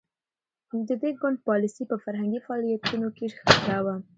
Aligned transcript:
د 0.87 0.89
دې 1.01 1.09
ګوند 1.21 1.37
پالیسي 1.47 1.83
په 1.87 1.95
فرهنګي 2.03 2.39
فعالیتونو 2.45 3.07
کې 3.17 3.25
ښکاره 3.35 3.79
وه. 3.85 3.95